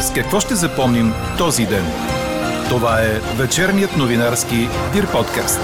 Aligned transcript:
С 0.00 0.12
какво 0.12 0.40
ще 0.40 0.54
запомним 0.54 1.12
този 1.38 1.66
ден? 1.66 1.84
Това 2.68 3.00
е 3.02 3.42
вечерният 3.42 3.96
новинарски 3.98 4.56
Дир 4.92 5.12
подкаст. 5.12 5.60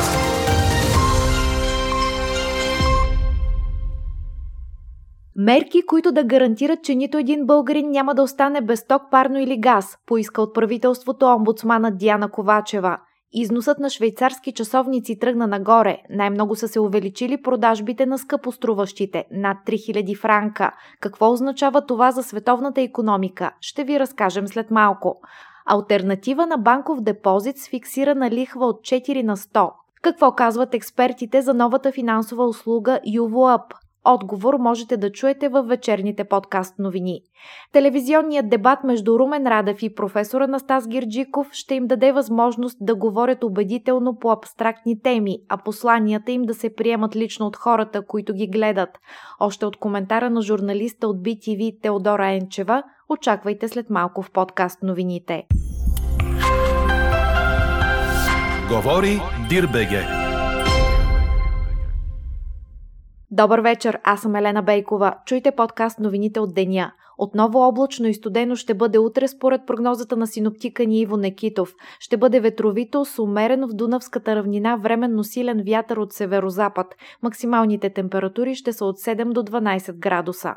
Мерки, 5.36 5.86
които 5.86 6.12
да 6.12 6.24
гарантират, 6.24 6.78
че 6.82 6.94
нито 6.94 7.18
един 7.18 7.46
българин 7.46 7.90
няма 7.90 8.14
да 8.14 8.22
остане 8.22 8.60
без 8.60 8.86
ток, 8.86 9.02
парно 9.10 9.38
или 9.40 9.60
газ, 9.60 9.98
поиска 10.06 10.42
от 10.42 10.54
правителството 10.54 11.26
омбудсмана 11.26 11.90
Диана 11.90 12.30
Ковачева. 12.30 12.98
Износът 13.32 13.78
на 13.78 13.90
швейцарски 13.90 14.52
часовници 14.52 15.18
тръгна 15.18 15.46
нагоре. 15.46 15.98
Най-много 16.10 16.56
са 16.56 16.68
се 16.68 16.80
увеличили 16.80 17.42
продажбите 17.42 18.06
на 18.06 18.18
скъпоструващите– 18.18 19.24
над 19.30 19.56
3000 19.66 20.16
франка. 20.16 20.72
Какво 21.00 21.32
означава 21.32 21.86
това 21.86 22.10
за 22.10 22.22
световната 22.22 22.80
економика? 22.80 23.50
Ще 23.60 23.84
ви 23.84 24.00
разкажем 24.00 24.48
след 24.48 24.70
малко. 24.70 25.20
Альтернатива 25.66 26.46
на 26.46 26.58
банков 26.58 27.00
депозит 27.00 27.58
с 27.58 27.68
фиксирана 27.68 28.30
лихва 28.30 28.66
от 28.66 28.80
4 28.80 29.22
на 29.22 29.36
100. 29.36 29.70
Какво 30.02 30.32
казват 30.32 30.74
експертите 30.74 31.42
за 31.42 31.54
новата 31.54 31.92
финансова 31.92 32.44
услуга 32.44 33.00
UVOUP? 33.06 33.85
Отговор 34.08 34.54
можете 34.54 34.96
да 34.96 35.12
чуете 35.12 35.48
във 35.48 35.66
вечерните 35.66 36.24
подкаст 36.24 36.78
новини. 36.78 37.20
Телевизионният 37.72 38.48
дебат 38.48 38.84
между 38.84 39.18
Румен 39.18 39.46
Радев 39.46 39.82
и 39.82 39.94
професор 39.94 40.40
Анастас 40.40 40.88
Гирджиков 40.88 41.48
ще 41.52 41.74
им 41.74 41.86
даде 41.86 42.12
възможност 42.12 42.78
да 42.80 42.94
говорят 42.94 43.44
убедително 43.44 44.18
по 44.18 44.30
абстрактни 44.30 45.02
теми, 45.02 45.38
а 45.48 45.56
посланията 45.56 46.32
им 46.32 46.42
да 46.42 46.54
се 46.54 46.74
приемат 46.74 47.16
лично 47.16 47.46
от 47.46 47.56
хората, 47.56 48.06
които 48.06 48.34
ги 48.34 48.46
гледат. 48.46 48.90
Още 49.40 49.66
от 49.66 49.76
коментара 49.76 50.30
на 50.30 50.42
журналиста 50.42 51.08
от 51.08 51.16
BTV 51.16 51.82
Теодора 51.82 52.30
Енчева, 52.30 52.82
очаквайте 53.08 53.68
след 53.68 53.90
малко 53.90 54.22
в 54.22 54.30
подкаст 54.30 54.82
новините. 54.82 55.46
Говори 58.70 59.20
Дирбеге. 59.48 60.25
Добър 63.36 63.58
вечер, 63.58 63.98
аз 64.04 64.20
съм 64.20 64.36
Елена 64.36 64.62
Бейкова. 64.62 65.14
Чуйте 65.26 65.50
подкаст 65.50 65.98
новините 66.00 66.40
от 66.40 66.54
деня. 66.54 66.92
Отново 67.18 67.58
облачно 67.58 68.08
и 68.08 68.14
студено 68.14 68.56
ще 68.56 68.74
бъде 68.74 68.98
утре 68.98 69.28
според 69.28 69.60
прогнозата 69.66 70.16
на 70.16 70.26
синоптика 70.26 70.84
ни 70.84 71.00
Иво 71.00 71.16
Некитов. 71.16 71.74
Ще 72.00 72.16
бъде 72.16 72.40
ветровито 72.40 73.04
с 73.04 73.18
умерен 73.18 73.66
в 73.66 73.74
Дунавската 73.74 74.36
равнина 74.36 74.76
временно 74.76 75.24
силен 75.24 75.62
вятър 75.66 75.96
от 75.96 76.12
северозапад. 76.12 76.94
Максималните 77.22 77.90
температури 77.90 78.54
ще 78.54 78.72
са 78.72 78.84
от 78.84 78.98
7 78.98 79.32
до 79.32 79.42
12 79.42 79.92
градуса. 79.92 80.54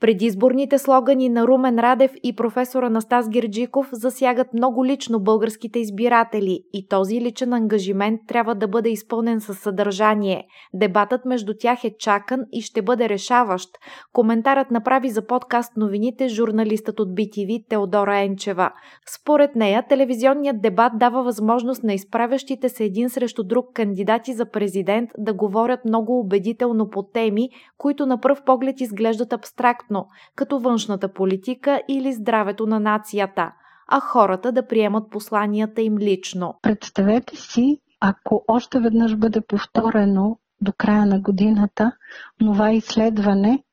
Предизборните 0.00 0.78
слогани 0.78 1.28
на 1.28 1.46
Румен 1.46 1.78
Радев 1.78 2.12
и 2.22 2.36
професор 2.36 2.82
Анастас 2.82 3.28
Герджиков 3.28 3.88
засягат 3.92 4.54
много 4.54 4.86
лично 4.86 5.20
българските 5.20 5.78
избиратели 5.78 6.60
и 6.72 6.88
този 6.88 7.20
личен 7.20 7.52
ангажимент 7.52 8.20
трябва 8.28 8.54
да 8.54 8.68
бъде 8.68 8.90
изпълнен 8.90 9.40
със 9.40 9.58
съдържание. 9.58 10.46
Дебатът 10.74 11.24
между 11.24 11.54
тях 11.58 11.84
е 11.84 11.96
чакан 11.98 12.40
и 12.52 12.62
ще 12.62 12.82
бъде 12.82 13.08
решаващ. 13.08 13.68
Коментарът 14.12 14.70
направи 14.70 15.10
за 15.10 15.26
подкаст 15.26 15.76
новините 15.76 16.28
журналистът 16.28 17.00
от 17.00 17.08
BTV 17.08 17.68
Теодора 17.68 18.18
Енчева. 18.18 18.70
Според 19.14 19.56
нея, 19.56 19.84
телевизионният 19.88 20.60
дебат 20.62 20.92
дава 20.96 21.22
възможност 21.22 21.82
на 21.82 21.94
изправящите 21.94 22.68
се 22.68 22.84
един 22.84 23.10
срещу 23.10 23.44
друг 23.44 23.66
кандидати 23.74 24.32
за 24.32 24.50
президент 24.50 25.10
да 25.18 25.34
говорят 25.34 25.84
много 25.84 26.20
убедително 26.20 26.90
по 26.90 27.02
теми, 27.02 27.48
които 27.78 28.06
на 28.06 28.20
пръв 28.20 28.42
поглед 28.44 28.80
изглеждат 28.80 29.32
абстрактно 29.32 29.87
абстрактно, 29.88 30.08
като 30.36 30.58
външната 30.58 31.12
политика 31.12 31.82
или 31.88 32.12
здравето 32.12 32.66
на 32.66 32.80
нацията, 32.80 33.52
а 33.88 34.00
хората 34.00 34.52
да 34.52 34.66
приемат 34.66 35.10
посланията 35.10 35.82
им 35.82 35.98
лично. 35.98 36.54
Представете 36.62 37.36
си, 37.36 37.80
ако 38.00 38.44
още 38.48 38.80
веднъж 38.80 39.16
бъде 39.16 39.40
повторено 39.40 40.38
до 40.60 40.72
края 40.78 41.06
на 41.06 41.20
годината 41.20 41.92
това 42.38 42.72
изследване, 42.72 43.64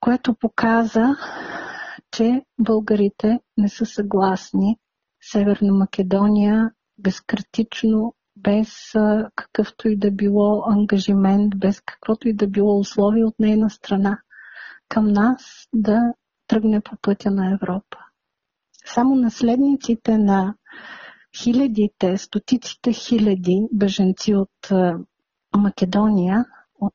което 0.00 0.34
показа, 0.34 1.16
че 2.10 2.42
българите 2.58 3.40
не 3.56 3.68
са 3.68 3.86
съгласни 3.86 4.78
Северна 5.22 5.72
Македония 5.72 6.70
безкратично, 6.98 8.14
без 8.36 8.92
какъвто 9.36 9.88
и 9.88 9.96
да 9.96 10.10
било 10.10 10.62
ангажимент, 10.66 11.52
без 11.56 11.80
каквото 11.80 12.28
и 12.28 12.32
да 12.32 12.46
било 12.46 12.78
условие 12.78 13.24
от 13.24 13.34
нейна 13.38 13.70
страна 13.70 14.18
към 14.94 15.12
нас 15.12 15.68
да 15.72 16.14
тръгне 16.46 16.80
по 16.80 16.96
пътя 17.02 17.30
на 17.30 17.52
Европа. 17.52 17.98
Само 18.86 19.14
наследниците 19.14 20.18
на 20.18 20.54
хилядите, 21.36 22.18
стотиците 22.18 22.92
хиляди 22.92 23.68
беженци 23.72 24.34
от 24.34 24.70
Македония 25.56 26.44
от 26.80 26.94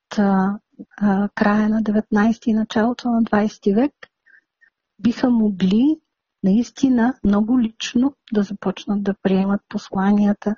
края 1.36 1.70
на 1.70 1.84
19 1.84 2.48
и 2.48 2.54
началото 2.54 3.10
на 3.10 3.24
20 3.24 3.76
век 3.76 3.94
биха 5.00 5.30
могли 5.30 6.00
наистина 6.44 7.14
много 7.24 7.60
лично 7.60 8.14
да 8.34 8.44
започнат 8.44 9.04
да 9.04 9.14
приемат 9.22 9.62
посланията 9.70 10.56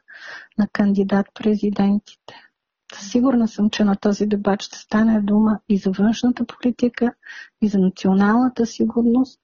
на 0.58 0.68
кандидат-президентите. 0.68 2.51
Сигурна 2.96 3.48
съм, 3.48 3.70
че 3.70 3.84
на 3.84 3.96
този 3.96 4.26
дебат 4.26 4.62
ще 4.62 4.78
стане 4.78 5.22
дума 5.22 5.60
и 5.70 5.78
за 5.78 5.92
външната 5.92 6.46
политика, 6.46 7.14
и 7.62 7.68
за 7.68 7.80
националната 7.80 8.66
сигурност, 8.66 9.40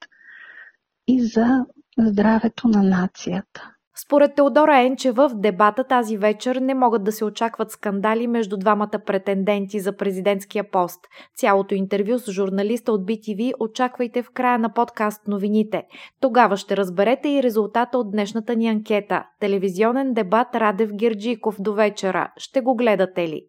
и 1.07 1.23
за 1.23 1.65
здравето 1.99 2.67
на 2.67 2.83
нацията. 2.83 3.71
Според 3.99 4.35
Теодора 4.35 4.79
Енчева 4.79 5.29
в 5.29 5.35
дебата 5.35 5.83
тази 5.83 6.17
вечер 6.17 6.55
не 6.55 6.73
могат 6.73 7.03
да 7.03 7.11
се 7.11 7.25
очакват 7.25 7.71
скандали 7.71 8.27
между 8.27 8.57
двамата 8.57 8.99
претенденти 9.05 9.79
за 9.79 9.97
президентския 9.97 10.71
пост. 10.71 10.99
Цялото 11.35 11.75
интервю 11.75 12.19
с 12.19 12.31
журналиста 12.31 12.91
от 12.91 13.01
BTV 13.01 13.53
очаквайте 13.59 14.23
в 14.23 14.29
края 14.29 14.59
на 14.59 14.73
подкаст 14.73 15.27
новините. 15.27 15.83
Тогава 16.21 16.57
ще 16.57 16.77
разберете 16.77 17.29
и 17.29 17.43
резултата 17.43 17.97
от 17.97 18.11
днешната 18.11 18.55
ни 18.55 18.67
анкета. 18.67 19.23
Телевизионен 19.39 20.13
дебат 20.13 20.55
Радев 20.55 20.89
Герджиков 20.93 21.55
до 21.61 21.73
вечера. 21.73 22.31
Ще 22.37 22.61
го 22.61 22.75
гледате 22.75 23.27
ли? 23.27 23.41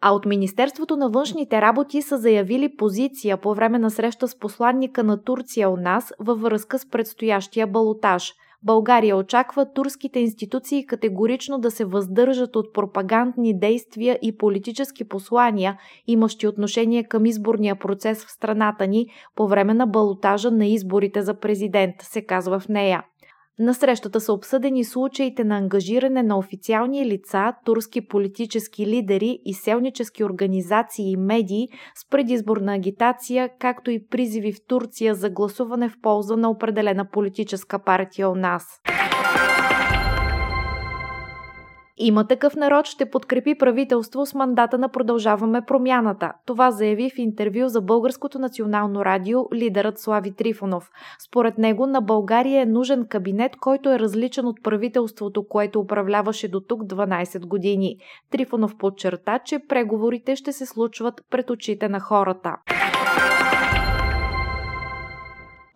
А 0.00 0.14
от 0.14 0.26
Министерството 0.26 0.96
на 0.96 1.10
външните 1.10 1.60
работи 1.60 2.02
са 2.02 2.18
заявили 2.18 2.76
позиция 2.76 3.36
по 3.36 3.54
време 3.54 3.78
на 3.78 3.90
среща 3.90 4.28
с 4.28 4.38
посланника 4.38 5.04
на 5.04 5.22
Турция 5.22 5.70
у 5.70 5.76
нас 5.76 6.12
във 6.18 6.40
връзка 6.40 6.78
с 6.78 6.90
предстоящия 6.90 7.66
балотаж– 7.66 8.32
България 8.64 9.16
очаква 9.16 9.72
турските 9.72 10.20
институции 10.20 10.86
категорично 10.86 11.58
да 11.58 11.70
се 11.70 11.84
въздържат 11.84 12.56
от 12.56 12.72
пропагандни 12.72 13.58
действия 13.58 14.18
и 14.22 14.36
политически 14.36 15.08
послания, 15.08 15.78
имащи 16.06 16.46
отношение 16.46 17.04
към 17.04 17.26
изборния 17.26 17.76
процес 17.76 18.24
в 18.24 18.30
страната 18.30 18.86
ни 18.86 19.06
по 19.36 19.48
време 19.48 19.74
на 19.74 19.86
балотажа 19.86 20.50
на 20.50 20.66
изборите 20.66 21.22
за 21.22 21.34
президент, 21.34 21.94
се 22.02 22.22
казва 22.22 22.60
в 22.60 22.68
нея. 22.68 23.04
На 23.58 23.74
срещата 23.74 24.20
са 24.20 24.32
обсъдени 24.32 24.84
случаите 24.84 25.44
на 25.44 25.56
ангажиране 25.56 26.22
на 26.22 26.38
официални 26.38 27.06
лица, 27.06 27.52
турски 27.64 28.08
политически 28.08 28.86
лидери 28.86 29.38
и 29.44 29.54
селнически 29.54 30.24
организации 30.24 31.10
и 31.10 31.16
медии 31.16 31.68
с 31.94 32.08
предизборна 32.08 32.74
агитация, 32.74 33.50
както 33.58 33.90
и 33.90 34.06
призиви 34.06 34.52
в 34.52 34.66
Турция 34.66 35.14
за 35.14 35.30
гласуване 35.30 35.88
в 35.88 36.00
полза 36.02 36.36
на 36.36 36.50
определена 36.50 37.04
политическа 37.10 37.78
партия 37.78 38.30
у 38.30 38.34
нас. 38.34 38.64
Има 41.96 42.26
такъв 42.26 42.56
народ 42.56 42.86
ще 42.86 43.10
подкрепи 43.10 43.58
правителство 43.58 44.26
с 44.26 44.34
мандата 44.34 44.78
на 44.78 44.88
Продължаваме 44.88 45.62
промяната. 45.66 46.32
Това 46.46 46.70
заяви 46.70 47.10
в 47.10 47.18
интервю 47.18 47.68
за 47.68 47.80
Българското 47.80 48.38
национално 48.38 49.04
радио 49.04 49.40
лидерът 49.54 49.98
Слави 49.98 50.34
Трифонов. 50.34 50.90
Според 51.26 51.58
него 51.58 51.86
на 51.86 52.00
България 52.00 52.62
е 52.62 52.66
нужен 52.66 53.06
кабинет, 53.08 53.56
който 53.56 53.90
е 53.90 53.98
различен 53.98 54.46
от 54.46 54.62
правителството, 54.62 55.48
което 55.48 55.80
управляваше 55.80 56.48
до 56.48 56.60
тук 56.60 56.82
12 56.82 57.46
години. 57.46 57.96
Трифонов 58.30 58.76
подчерта, 58.76 59.38
че 59.38 59.58
преговорите 59.68 60.36
ще 60.36 60.52
се 60.52 60.66
случват 60.66 61.20
пред 61.30 61.50
очите 61.50 61.88
на 61.88 62.00
хората. 62.00 62.56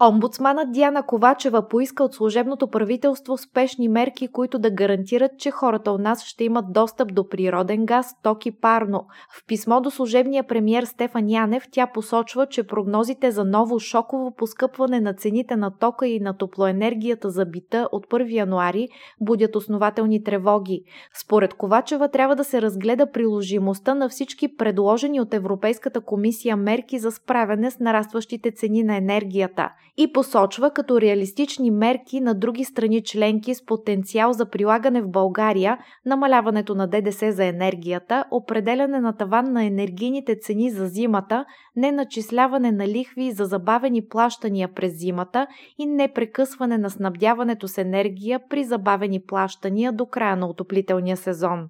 Омбудсманът 0.02 0.72
Диана 0.72 1.02
Ковачева 1.02 1.68
поиска 1.68 2.04
от 2.04 2.14
служебното 2.14 2.68
правителство 2.68 3.38
спешни 3.38 3.88
мерки, 3.88 4.28
които 4.28 4.58
да 4.58 4.70
гарантират, 4.70 5.30
че 5.38 5.50
хората 5.50 5.92
у 5.92 5.98
нас 5.98 6.24
ще 6.24 6.44
имат 6.44 6.72
достъп 6.72 7.14
до 7.14 7.28
природен 7.28 7.86
газ, 7.86 8.06
ток 8.22 8.46
и 8.46 8.50
парно. 8.50 9.06
В 9.38 9.46
писмо 9.46 9.80
до 9.80 9.90
служебния 9.90 10.46
премьер 10.46 10.84
Стефан 10.84 11.28
Янев 11.28 11.64
тя 11.70 11.86
посочва, 11.86 12.46
че 12.46 12.66
прогнозите 12.66 13.30
за 13.30 13.44
ново 13.44 13.78
шоково 13.78 14.34
поскъпване 14.34 15.00
на 15.00 15.14
цените 15.14 15.56
на 15.56 15.70
тока 15.78 16.06
и 16.06 16.20
на 16.20 16.36
топлоенергията 16.36 17.30
за 17.30 17.44
бита 17.44 17.88
от 17.92 18.06
1 18.06 18.32
януари 18.32 18.88
будят 19.20 19.56
основателни 19.56 20.24
тревоги. 20.24 20.82
Според 21.20 21.54
Ковачева 21.54 22.10
трябва 22.10 22.36
да 22.36 22.44
се 22.44 22.62
разгледа 22.62 23.12
приложимостта 23.12 23.94
на 23.94 24.08
всички 24.08 24.56
предложени 24.56 25.20
от 25.20 25.34
Европейската 25.34 26.00
комисия 26.00 26.56
мерки 26.56 26.98
за 26.98 27.10
справяне 27.10 27.70
с 27.70 27.78
нарастващите 27.78 28.50
цени 28.50 28.82
на 28.82 28.96
енергията 28.96 29.70
и 30.00 30.12
посочва 30.12 30.70
като 30.70 31.00
реалистични 31.00 31.70
мерки 31.70 32.20
на 32.20 32.34
други 32.34 32.64
страни 32.64 33.02
членки 33.04 33.54
с 33.54 33.66
потенциал 33.66 34.32
за 34.32 34.50
прилагане 34.50 35.02
в 35.02 35.10
България 35.10 35.78
намаляването 36.06 36.74
на 36.74 36.88
ДДС 36.88 37.32
за 37.32 37.44
енергията, 37.44 38.24
определяне 38.30 39.00
на 39.00 39.16
таван 39.16 39.52
на 39.52 39.64
енергийните 39.64 40.36
цени 40.40 40.70
за 40.70 40.86
зимата, 40.86 41.44
неначисляване 41.76 42.72
на 42.72 42.88
лихви 42.88 43.30
за 43.32 43.44
забавени 43.44 44.08
плащания 44.08 44.74
през 44.74 44.98
зимата 44.98 45.46
и 45.78 45.86
непрекъсване 45.86 46.78
на 46.78 46.90
снабдяването 46.90 47.68
с 47.68 47.78
енергия 47.78 48.40
при 48.50 48.64
забавени 48.64 49.20
плащания 49.26 49.92
до 49.92 50.06
края 50.06 50.36
на 50.36 50.46
отоплителния 50.46 51.16
сезон. 51.16 51.68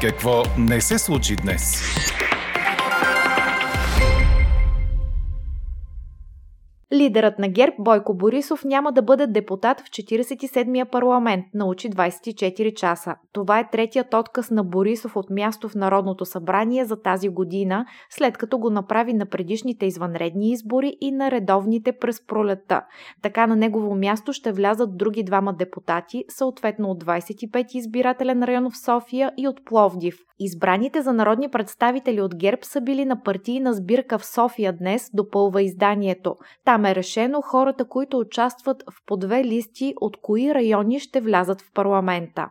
Какво 0.00 0.42
не 0.58 0.80
се 0.80 0.98
случи 0.98 1.36
днес? 1.36 1.82
Лидерът 6.92 7.38
на 7.38 7.48
ГЕРБ 7.48 7.74
Бойко 7.78 8.14
Борисов 8.14 8.64
няма 8.64 8.92
да 8.92 9.02
бъде 9.02 9.26
депутат 9.26 9.80
в 9.80 9.84
47-я 9.84 10.86
парламент, 10.86 11.44
научи 11.54 11.90
24 11.90 12.74
часа. 12.74 13.14
Това 13.32 13.58
е 13.58 13.70
третият 13.70 14.14
отказ 14.14 14.50
на 14.50 14.64
Борисов 14.64 15.16
от 15.16 15.30
място 15.30 15.68
в 15.68 15.74
Народното 15.74 16.24
събрание 16.24 16.84
за 16.84 17.02
тази 17.02 17.28
година, 17.28 17.86
след 18.10 18.38
като 18.38 18.58
го 18.58 18.70
направи 18.70 19.12
на 19.12 19.26
предишните 19.26 19.86
извънредни 19.86 20.50
избори 20.50 20.96
и 21.00 21.12
на 21.12 21.30
редовните 21.30 21.92
през 21.92 22.26
пролета. 22.26 22.82
Така 23.22 23.46
на 23.46 23.56
негово 23.56 23.94
място 23.94 24.32
ще 24.32 24.52
влязат 24.52 24.96
други 24.96 25.22
двама 25.22 25.54
депутати, 25.54 26.24
съответно 26.28 26.88
от 26.90 27.04
25 27.04 27.66
избирателен 27.74 28.42
район 28.42 28.70
в 28.70 28.78
София 28.78 29.32
и 29.36 29.48
от 29.48 29.64
Пловдив. 29.64 30.18
Избраните 30.40 31.02
за 31.02 31.12
народни 31.12 31.48
представители 31.48 32.20
от 32.20 32.36
ГЕРБ 32.36 32.58
са 32.62 32.80
били 32.80 33.04
на 33.04 33.22
партийна 33.22 33.74
сбирка 33.74 34.18
в 34.18 34.26
София 34.26 34.72
днес, 34.72 35.10
допълва 35.14 35.62
изданието. 35.62 36.36
Там 36.64 36.77
е 36.84 36.94
решено 36.94 37.42
хората, 37.42 37.88
които 37.88 38.18
участват 38.18 38.82
в 38.90 38.94
по 39.06 39.16
две 39.16 39.44
листи 39.44 39.94
от 40.00 40.16
кои 40.16 40.54
райони 40.54 41.00
ще 41.00 41.20
влязат 41.20 41.62
в 41.62 41.72
парламента. 41.74 42.48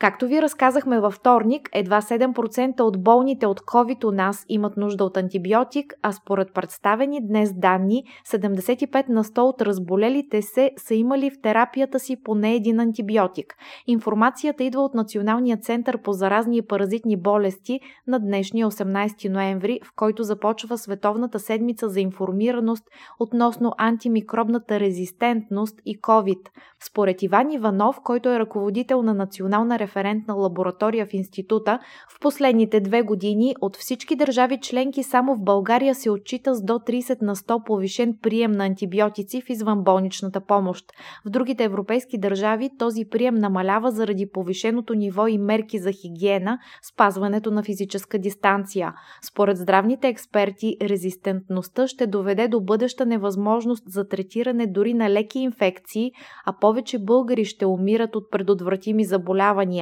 Както 0.00 0.26
ви 0.26 0.42
разказахме 0.42 1.00
във 1.00 1.14
вторник, 1.14 1.68
едва 1.72 2.00
7% 2.00 2.80
от 2.80 3.02
болните 3.02 3.46
от 3.46 3.60
COVID 3.60 4.04
у 4.04 4.10
нас 4.10 4.44
имат 4.48 4.76
нужда 4.76 5.04
от 5.04 5.16
антибиотик, 5.16 5.94
а 6.02 6.12
според 6.12 6.54
представени 6.54 7.26
днес 7.26 7.52
данни, 7.54 8.04
75 8.28 9.08
на 9.08 9.24
100 9.24 9.38
от 9.38 9.62
разболелите 9.62 10.42
се 10.42 10.70
са 10.76 10.94
имали 10.94 11.30
в 11.30 11.40
терапията 11.42 11.98
си 11.98 12.22
поне 12.22 12.54
един 12.54 12.80
антибиотик. 12.80 13.54
Информацията 13.86 14.64
идва 14.64 14.82
от 14.82 14.94
Националния 14.94 15.56
център 15.56 16.02
по 16.02 16.12
заразни 16.12 16.56
и 16.56 16.62
паразитни 16.62 17.16
болести 17.16 17.80
на 18.06 18.20
днешния 18.20 18.66
18 18.66 19.28
ноември, 19.28 19.80
в 19.84 19.92
който 19.96 20.22
започва 20.22 20.78
Световната 20.78 21.38
седмица 21.38 21.88
за 21.88 22.00
информираност 22.00 22.84
относно 23.18 23.72
антимикробната 23.78 24.80
резистентност 24.80 25.80
и 25.86 26.00
COVID. 26.00 26.48
Според 26.90 27.22
Иван 27.22 27.50
Иванов, 27.50 28.00
който 28.04 28.28
е 28.28 28.38
ръководител 28.38 29.02
на 29.02 29.14
Национална 29.14 29.78
референтна 29.90 30.34
лаборатория 30.34 31.06
в 31.06 31.14
института, 31.14 31.78
в 32.16 32.20
последните 32.20 32.80
две 32.80 33.02
години 33.02 33.54
от 33.60 33.76
всички 33.76 34.16
държави 34.16 34.58
членки 34.62 35.02
само 35.02 35.34
в 35.34 35.40
България 35.40 35.94
се 35.94 36.10
отчита 36.10 36.54
с 36.54 36.62
до 36.62 36.72
30 36.72 37.22
на 37.22 37.36
100 37.36 37.64
повишен 37.64 38.18
прием 38.22 38.52
на 38.52 38.66
антибиотици 38.66 39.42
в 39.42 39.50
извънболничната 39.50 40.40
помощ. 40.40 40.84
В 41.26 41.30
другите 41.30 41.64
европейски 41.64 42.18
държави 42.18 42.70
този 42.78 43.04
прием 43.04 43.34
намалява 43.34 43.90
заради 43.90 44.30
повишеното 44.30 44.94
ниво 44.94 45.26
и 45.26 45.38
мерки 45.38 45.78
за 45.78 45.92
хигиена, 45.92 46.58
спазването 46.92 47.50
на 47.50 47.62
физическа 47.62 48.18
дистанция. 48.18 48.94
Според 49.22 49.56
здравните 49.56 50.08
експерти, 50.08 50.76
резистентността 50.82 51.86
ще 51.86 52.06
доведе 52.06 52.48
до 52.48 52.60
бъдеща 52.60 53.06
невъзможност 53.06 53.84
за 53.86 54.08
третиране 54.08 54.66
дори 54.66 54.94
на 54.94 55.10
леки 55.10 55.38
инфекции, 55.38 56.12
а 56.46 56.52
повече 56.60 56.98
българи 56.98 57.44
ще 57.44 57.66
умират 57.66 58.16
от 58.16 58.30
предотвратими 58.30 59.04
заболявания. 59.04 59.79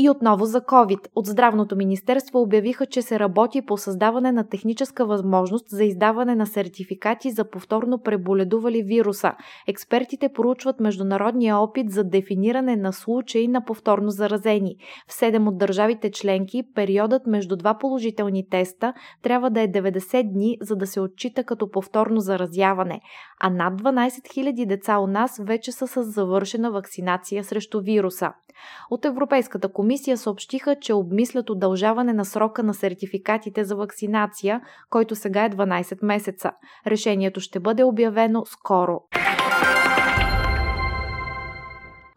И 0.00 0.10
отново 0.10 0.44
за 0.44 0.60
COVID. 0.60 1.08
От 1.14 1.26
Здравното 1.26 1.76
министерство 1.76 2.40
обявиха, 2.40 2.86
че 2.86 3.02
се 3.02 3.18
работи 3.18 3.62
по 3.62 3.76
създаване 3.76 4.32
на 4.32 4.48
техническа 4.48 5.06
възможност 5.06 5.68
за 5.68 5.84
издаване 5.84 6.34
на 6.34 6.46
сертификати 6.46 7.30
за 7.30 7.50
повторно 7.50 8.02
преболедували 8.02 8.82
вируса. 8.82 9.32
Експертите 9.68 10.28
проучват 10.28 10.80
международния 10.80 11.56
опит 11.56 11.90
за 11.90 12.04
дефиниране 12.04 12.76
на 12.76 12.92
случаи 12.92 13.48
на 13.48 13.64
повторно 13.64 14.10
заразени. 14.10 14.76
В 15.08 15.12
7 15.12 15.48
от 15.48 15.58
държавите 15.58 16.10
членки 16.10 16.62
периодът 16.74 17.26
между 17.26 17.56
два 17.56 17.78
положителни 17.78 18.48
теста 18.48 18.92
трябва 19.22 19.50
да 19.50 19.60
е 19.60 19.68
90 19.68 20.32
дни, 20.32 20.58
за 20.60 20.76
да 20.76 20.86
се 20.86 21.00
отчита 21.00 21.44
като 21.44 21.70
повторно 21.70 22.20
заразяване. 22.20 23.00
А 23.40 23.50
над 23.50 23.82
12 23.82 24.08
000 24.08 24.66
деца 24.66 24.98
у 24.98 25.06
нас 25.06 25.40
вече 25.42 25.72
са 25.72 25.86
с 25.86 26.02
завършена 26.02 26.70
вакцинация 26.70 27.44
срещу 27.44 27.80
вируса. 27.80 28.32
От 28.90 29.04
Европейската 29.04 29.72
комисия 29.72 30.16
съобщиха, 30.16 30.76
че 30.80 30.92
обмислят 30.92 31.50
удължаване 31.50 32.12
на 32.12 32.24
срока 32.24 32.62
на 32.62 32.74
сертификатите 32.74 33.64
за 33.64 33.76
вакцинация, 33.76 34.60
който 34.90 35.14
сега 35.14 35.44
е 35.44 35.50
12 35.50 35.98
месеца. 36.02 36.50
Решението 36.86 37.40
ще 37.40 37.60
бъде 37.60 37.84
обявено 37.84 38.44
скоро. 38.44 39.00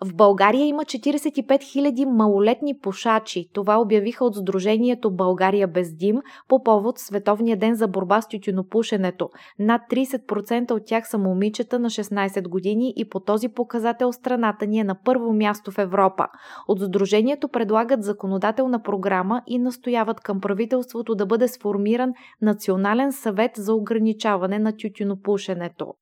В 0.05 0.15
България 0.15 0.65
има 0.65 0.83
45 0.83 1.45
000 1.45 2.05
малолетни 2.05 2.77
пушачи. 2.79 3.49
Това 3.53 3.77
обявиха 3.81 4.25
от 4.25 4.35
Сдружението 4.35 5.11
България 5.11 5.67
без 5.67 5.95
дим 5.95 6.15
по 6.47 6.63
повод 6.63 6.99
Световния 6.99 7.57
ден 7.57 7.75
за 7.75 7.87
борба 7.87 8.21
с 8.21 8.27
тютюнопушенето. 8.27 9.29
Над 9.59 9.81
30% 9.91 10.71
от 10.71 10.85
тях 10.85 11.09
са 11.09 11.17
момичета 11.17 11.79
на 11.79 11.89
16 11.89 12.47
години 12.47 12.93
и 12.95 13.09
по 13.09 13.19
този 13.19 13.49
показател 13.49 14.11
страната 14.11 14.67
ни 14.67 14.79
е 14.79 14.83
на 14.83 14.95
първо 15.05 15.33
място 15.33 15.71
в 15.71 15.77
Европа. 15.77 16.27
От 16.67 16.79
Сдружението 16.79 17.47
предлагат 17.47 18.03
законодателна 18.03 18.83
програма 18.83 19.41
и 19.47 19.59
настояват 19.59 20.19
към 20.19 20.41
правителството 20.41 21.15
да 21.15 21.25
бъде 21.25 21.47
сформиран 21.47 22.13
Национален 22.41 23.11
съвет 23.11 23.51
за 23.55 23.73
ограничаване 23.73 24.59
на 24.59 24.73
тютюнопушенето. 24.77 25.93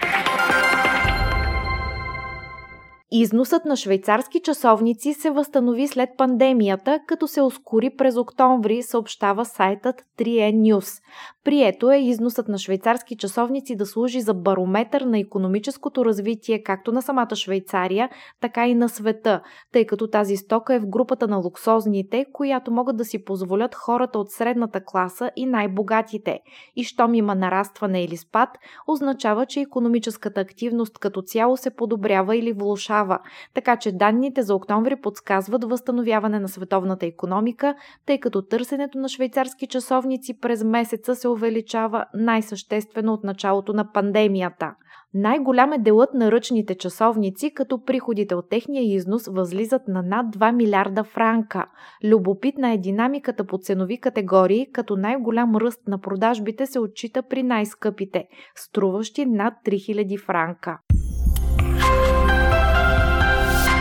Износът 3.11 3.65
на 3.65 3.75
швейцарски 3.75 4.39
часовници 4.39 5.13
се 5.13 5.29
възстанови 5.29 5.87
след 5.87 6.09
пандемията, 6.17 6.99
като 7.07 7.27
се 7.27 7.41
ускори 7.41 7.89
през 7.97 8.17
октомври, 8.17 8.83
съобщава 8.83 9.45
сайтът 9.45 9.95
3N 10.17 10.73
News. 10.73 11.01
Прието 11.43 11.91
е 11.91 11.97
износът 11.97 12.47
на 12.47 12.57
швейцарски 12.57 13.17
часовници 13.17 13.75
да 13.75 13.85
служи 13.85 14.21
за 14.21 14.33
барометър 14.33 15.01
на 15.01 15.19
економическото 15.19 16.05
развитие 16.05 16.63
както 16.63 16.91
на 16.91 17.01
самата 17.01 17.35
Швейцария, 17.35 18.09
така 18.41 18.67
и 18.67 18.75
на 18.75 18.89
света, 18.89 19.41
тъй 19.71 19.85
като 19.85 20.07
тази 20.07 20.37
стока 20.37 20.75
е 20.75 20.79
в 20.79 20.89
групата 20.89 21.27
на 21.27 21.37
луксозните, 21.37 22.25
която 22.33 22.71
могат 22.71 22.97
да 22.97 23.05
си 23.05 23.23
позволят 23.23 23.75
хората 23.75 24.19
от 24.19 24.31
средната 24.31 24.85
класа 24.85 25.31
и 25.35 25.45
най-богатите. 25.45 26.39
И 26.75 26.83
щом 26.83 27.13
има 27.13 27.35
нарастване 27.35 28.03
или 28.03 28.17
спад, 28.17 28.49
означава, 28.87 29.45
че 29.45 29.61
економическата 29.61 30.41
активност 30.41 30.99
като 30.99 31.21
цяло 31.21 31.57
се 31.57 31.69
подобрява 31.69 32.37
или 32.37 32.53
влушава 32.53 32.98
увеличава, 32.99 33.19
така 33.53 33.77
че 33.77 33.91
данните 33.91 34.41
за 34.41 34.55
октомври 34.55 34.95
подсказват 34.95 35.63
възстановяване 35.63 36.39
на 36.39 36.47
световната 36.47 37.05
економика, 37.05 37.75
тъй 38.05 38.19
като 38.19 38.41
търсенето 38.41 38.97
на 38.97 39.09
швейцарски 39.09 39.67
часовници 39.67 40.39
през 40.39 40.63
месеца 40.63 41.15
се 41.15 41.27
увеличава 41.27 42.05
най-съществено 42.13 43.13
от 43.13 43.23
началото 43.23 43.73
на 43.73 43.91
пандемията. 43.91 44.75
Най-голям 45.13 45.73
е 45.73 45.77
делът 45.77 46.13
на 46.13 46.31
ръчните 46.31 46.75
часовници, 46.75 47.53
като 47.53 47.83
приходите 47.83 48.35
от 48.35 48.49
техния 48.49 48.95
износ 48.95 49.27
възлизат 49.27 49.87
на 49.87 50.03
над 50.03 50.35
2 50.35 50.55
милиарда 50.55 51.03
франка. 51.03 51.65
Любопитна 52.03 52.71
е 52.71 52.77
динамиката 52.77 53.45
по 53.45 53.57
ценови 53.57 53.97
категории, 53.97 54.67
като 54.71 54.95
най-голям 54.95 55.55
ръст 55.55 55.87
на 55.87 55.97
продажбите 55.97 56.65
се 56.65 56.79
отчита 56.79 57.23
при 57.23 57.43
най-скъпите, 57.43 58.27
струващи 58.55 59.25
над 59.25 59.53
3000 59.65 60.25
франка. 60.25 60.79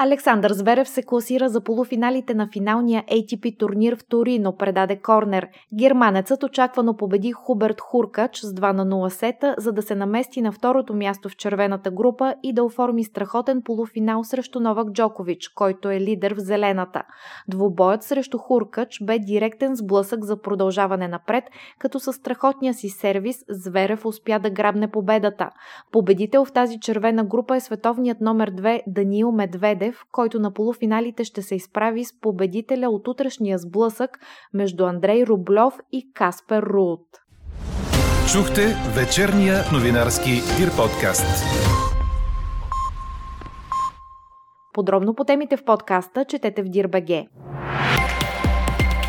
Александър 0.00 0.52
Зверев 0.52 0.88
се 0.88 1.02
класира 1.02 1.48
за 1.48 1.60
полуфиналите 1.60 2.34
на 2.34 2.48
финалния 2.52 3.04
ATP 3.04 3.58
турнир 3.58 3.96
в 3.96 4.04
Торино, 4.08 4.56
предаде 4.56 4.96
Корнер. 4.96 5.48
Германецът 5.78 6.42
очаквано 6.42 6.96
победи 6.96 7.32
Хуберт 7.32 7.80
Хуркач 7.80 8.36
с 8.38 8.54
2 8.54 8.72
на 8.72 8.86
0 8.86 9.08
сета, 9.08 9.54
за 9.58 9.72
да 9.72 9.82
се 9.82 9.94
намести 9.94 10.40
на 10.40 10.52
второто 10.52 10.94
място 10.94 11.28
в 11.28 11.36
червената 11.36 11.90
група 11.90 12.34
и 12.42 12.52
да 12.52 12.64
оформи 12.64 13.04
страхотен 13.04 13.62
полуфинал 13.62 14.24
срещу 14.24 14.60
Новак 14.60 14.92
Джокович, 14.92 15.48
който 15.48 15.90
е 15.90 16.00
лидер 16.00 16.34
в 16.34 16.38
зелената. 16.38 17.02
Двубоят 17.48 18.02
срещу 18.02 18.38
Хуркач 18.38 18.98
бе 19.02 19.18
директен 19.18 19.76
сблъсък 19.76 20.24
за 20.24 20.40
продължаване 20.40 21.08
напред, 21.08 21.44
като 21.78 22.00
със 22.00 22.16
страхотния 22.16 22.74
си 22.74 22.88
сервис 22.88 23.44
Зверев 23.48 24.06
успя 24.06 24.38
да 24.38 24.50
грабне 24.50 24.90
победата. 24.90 25.50
Победител 25.92 26.44
в 26.44 26.52
тази 26.52 26.80
червена 26.80 27.24
група 27.24 27.56
е 27.56 27.60
световният 27.60 28.20
номер 28.20 28.50
2 28.50 28.82
Даниил 28.86 29.32
Медведев, 29.32 29.87
Радев, 29.88 30.04
който 30.12 30.40
на 30.40 30.54
полуфиналите 30.54 31.24
ще 31.24 31.42
се 31.42 31.54
изправи 31.54 32.04
с 32.04 32.20
победителя 32.20 32.90
от 32.90 33.08
утрешния 33.08 33.58
сблъсък 33.58 34.10
между 34.54 34.84
Андрей 34.84 35.24
Рублев 35.26 35.74
и 35.92 36.12
Каспер 36.14 36.62
Руут. 36.62 37.06
Чухте 38.32 38.62
вечерния 38.96 39.56
новинарски 39.72 40.30
Дир 40.30 40.76
подкаст. 40.76 41.44
Подробно 44.72 45.14
по 45.14 45.24
темите 45.24 45.56
в 45.56 45.64
подкаста 45.64 46.24
четете 46.24 46.62
в 46.62 46.68
Дирбеге. 46.68 47.26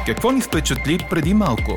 Какво 0.05 0.31
ни 0.31 0.41
впечатли 0.41 0.97
преди 1.09 1.33
малко? 1.33 1.71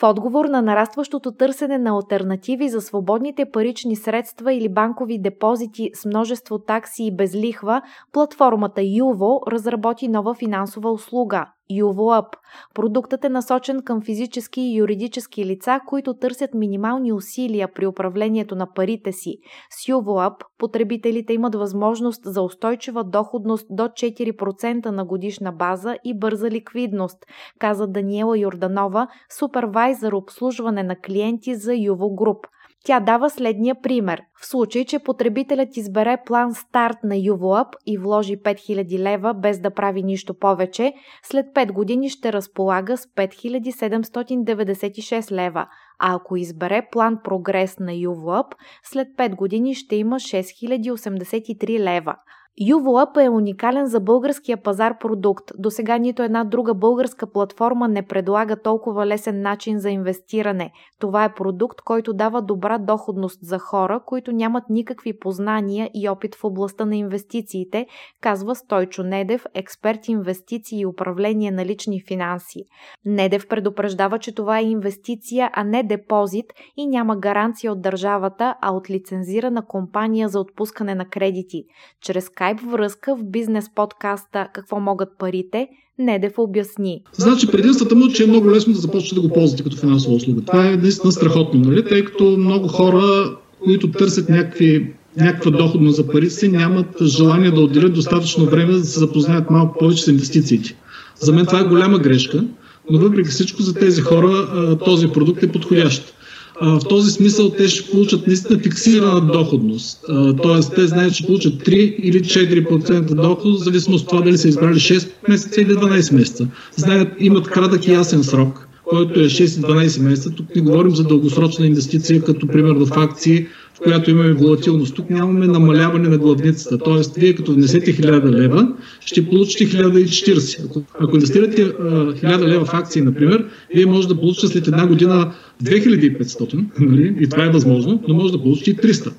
В 0.00 0.02
отговор 0.02 0.44
на 0.44 0.62
нарастващото 0.62 1.32
търсене 1.32 1.78
на 1.78 1.90
альтернативи 1.90 2.68
за 2.68 2.80
свободните 2.80 3.50
парични 3.50 3.96
средства 3.96 4.54
или 4.54 4.68
банкови 4.68 5.18
депозити 5.18 5.90
с 5.94 6.04
множество 6.04 6.58
такси 6.58 7.04
и 7.04 7.16
без 7.16 7.34
лихва, 7.34 7.82
платформата 8.12 8.82
Юво 8.84 9.40
разработи 9.52 10.08
нова 10.08 10.34
финансова 10.34 10.90
услуга 10.90 11.46
UVOUP. 11.72 12.26
Продуктът 12.74 13.24
е 13.24 13.28
насочен 13.28 13.82
към 13.82 14.02
физически 14.02 14.60
и 14.60 14.76
юридически 14.76 15.46
лица, 15.46 15.80
които 15.86 16.14
търсят 16.14 16.54
минимални 16.54 17.12
усилия 17.12 17.68
при 17.74 17.86
управлението 17.86 18.56
на 18.56 18.72
парите 18.74 19.12
си. 19.12 19.38
С 19.70 19.86
UVOUP 19.86 20.34
потребителите 20.58 21.32
имат 21.32 21.54
възможност 21.54 22.20
за 22.24 22.42
устойчива 22.42 23.04
доходност 23.04 23.66
до 23.70 23.82
4% 23.82 24.86
на 24.86 25.04
годишна 25.04 25.52
база 25.52 25.96
и 26.04 26.18
бърза 26.18 26.50
ликвидност, 26.50 27.26
каза 27.58 27.86
Даниела 27.86 28.38
Йорданова, 28.38 29.08
супервайзър 29.38 30.12
обслужване 30.12 30.82
на 30.82 30.96
клиенти 30.96 31.54
за 31.54 31.74
Юво 31.74 32.14
Груп. 32.16 32.46
Тя 32.86 33.00
дава 33.00 33.30
следния 33.30 33.74
пример. 33.82 34.22
В 34.40 34.46
случай, 34.46 34.84
че 34.84 34.98
потребителят 34.98 35.76
избере 35.76 36.16
план 36.26 36.54
старт 36.54 36.96
на 37.04 37.14
UVOUP 37.14 37.66
и 37.86 37.98
вложи 37.98 38.36
5000 38.36 38.98
лева 38.98 39.34
без 39.34 39.60
да 39.60 39.70
прави 39.70 40.02
нищо 40.02 40.34
повече, 40.34 40.94
след 41.22 41.46
5 41.46 41.72
години 41.72 42.10
ще 42.10 42.32
разполага 42.32 42.96
с 42.96 43.06
5796 43.06 45.32
лева, 45.32 45.66
а 45.98 46.14
ако 46.14 46.36
избере 46.36 46.88
план 46.92 47.18
прогрес 47.24 47.78
на 47.78 47.92
UVOUP, 47.92 48.46
след 48.84 49.08
5 49.08 49.34
години 49.34 49.74
ще 49.74 49.96
има 49.96 50.16
6083 50.16 51.78
лева. 51.78 52.16
Юволъп 52.60 53.16
е 53.16 53.28
уникален 53.28 53.86
за 53.86 54.00
българския 54.00 54.62
пазар 54.62 54.98
продукт. 54.98 55.52
До 55.58 55.70
сега 55.70 55.98
нито 55.98 56.22
една 56.22 56.44
друга 56.44 56.74
българска 56.74 57.30
платформа 57.32 57.88
не 57.88 58.06
предлага 58.06 58.62
толкова 58.62 59.06
лесен 59.06 59.42
начин 59.42 59.78
за 59.78 59.90
инвестиране. 59.90 60.72
Това 61.00 61.24
е 61.24 61.34
продукт, 61.34 61.80
който 61.80 62.12
дава 62.12 62.42
добра 62.42 62.78
доходност 62.78 63.38
за 63.42 63.58
хора, 63.58 64.00
които 64.06 64.32
нямат 64.32 64.64
никакви 64.70 65.18
познания 65.18 65.90
и 65.94 66.08
опит 66.08 66.34
в 66.34 66.44
областта 66.44 66.84
на 66.84 66.96
инвестициите, 66.96 67.86
казва 68.20 68.54
Стойчо 68.54 69.02
Недев, 69.02 69.44
експерт 69.54 70.08
инвестиции 70.08 70.80
и 70.80 70.86
управление 70.86 71.50
на 71.50 71.66
лични 71.66 72.02
финанси. 72.08 72.62
Недев 73.04 73.48
предупреждава, 73.48 74.18
че 74.18 74.34
това 74.34 74.58
е 74.58 74.64
инвестиция, 74.64 75.50
а 75.52 75.64
не 75.64 75.82
депозит 75.82 76.46
и 76.76 76.86
няма 76.86 77.16
гаранция 77.16 77.72
от 77.72 77.82
държавата, 77.82 78.54
а 78.62 78.72
от 78.72 78.90
лицензирана 78.90 79.66
компания 79.66 80.28
за 80.28 80.40
отпускане 80.40 80.94
на 80.94 81.04
кредити. 81.08 81.64
Чрез 82.02 82.28
скайп 82.46 82.72
връзка 82.72 83.16
в 83.16 83.24
бизнес 83.24 83.64
подкаста 83.74 84.48
Какво 84.54 84.80
могат 84.80 85.08
парите, 85.18 85.68
Недев 85.98 86.32
обясни. 86.38 87.02
Значи 87.12 87.46
предимствата 87.46 87.94
му, 87.94 88.08
че 88.08 88.24
е 88.24 88.26
много 88.26 88.50
лесно 88.50 88.72
да 88.72 88.78
започнете 88.78 89.14
да 89.14 89.28
го 89.28 89.34
ползвате 89.34 89.62
като 89.62 89.76
финансова 89.76 90.14
услуга. 90.14 90.40
Това 90.46 90.66
е 90.66 90.76
наистина 90.76 91.12
страхотно, 91.12 91.60
нали? 91.60 91.84
тъй 91.84 92.04
като 92.04 92.24
много 92.24 92.68
хора, 92.68 93.36
които 93.64 93.90
търсят 93.90 94.28
някакви 94.28 94.94
някаква 95.16 95.50
доходност 95.50 95.96
за 95.96 96.08
парите 96.08 96.34
си, 96.34 96.48
нямат 96.48 97.02
желание 97.02 97.50
да 97.50 97.60
отделят 97.60 97.94
достатъчно 97.94 98.44
време 98.44 98.72
да 98.72 98.84
се 98.84 98.98
запознаят 98.98 99.50
малко 99.50 99.78
повече 99.78 100.02
с 100.02 100.06
инвестициите. 100.06 100.76
За 101.20 101.32
мен 101.32 101.46
това 101.46 101.60
е 101.60 101.68
голяма 101.68 101.98
грешка, 101.98 102.44
но 102.90 102.98
въпреки 102.98 103.28
всичко 103.28 103.62
за 103.62 103.74
тези 103.74 104.00
хора 104.00 104.48
този 104.84 105.08
продукт 105.08 105.42
е 105.42 105.52
подходящ 105.52 106.15
в 106.62 106.80
този 106.88 107.10
смисъл 107.10 107.50
те 107.50 107.68
ще 107.68 107.90
получат 107.90 108.26
наистина 108.26 108.58
фиксирана 108.58 109.20
доходност. 109.20 110.00
Тоест 110.42 110.74
те 110.74 110.86
знаят, 110.86 111.14
че 111.14 111.26
получат 111.26 111.54
3 111.54 111.74
или 111.74 112.20
4% 112.20 113.14
доход, 113.14 113.60
в 113.60 113.64
зависимост 113.64 114.02
от 114.02 114.08
това 114.08 114.22
дали 114.22 114.38
са 114.38 114.48
избрали 114.48 114.74
6 114.74 115.08
месеца 115.28 115.60
или 115.60 115.74
12 115.74 116.14
месеца. 116.14 116.48
Знаят, 116.76 117.08
имат 117.18 117.48
кратък 117.48 117.86
и 117.86 117.92
ясен 117.92 118.24
срок, 118.24 118.65
който 118.86 119.20
е 119.20 119.24
6-12 119.24 120.02
месеца. 120.02 120.30
Тук 120.30 120.56
не 120.56 120.62
говорим 120.62 120.96
за 120.96 121.04
дългосрочна 121.04 121.66
инвестиция, 121.66 122.22
като 122.22 122.46
примерно 122.46 122.86
в 122.86 122.96
акции, 122.96 123.46
в 123.74 123.80
която 123.80 124.10
имаме 124.10 124.32
волатилност. 124.32 124.94
Тук 124.94 125.10
нямаме 125.10 125.46
намаляване 125.46 126.08
на 126.08 126.18
главницата. 126.18 126.78
Тоест, 126.78 127.16
вие 127.16 127.34
като 127.34 127.52
внесете 127.52 127.96
1000 127.96 128.30
лева, 128.30 128.68
ще 129.00 129.28
получите 129.28 129.76
1040. 129.76 130.64
Ако, 130.64 130.82
ако 131.00 131.16
инвестирате 131.16 131.72
1000 131.72 132.46
лева 132.46 132.64
в 132.64 132.74
акции, 132.74 133.02
например, 133.02 133.44
вие 133.74 133.86
може 133.86 134.08
да 134.08 134.20
получите 134.20 134.46
след 134.46 134.66
една 134.66 134.86
година 134.86 135.32
2500, 135.64 136.64
нали? 136.80 137.16
и 137.20 137.28
това 137.28 137.44
е 137.44 137.50
възможно, 137.50 138.02
но 138.08 138.14
може 138.14 138.32
да 138.32 138.42
получите 138.42 138.70
и 138.70 138.76
300 138.76 139.12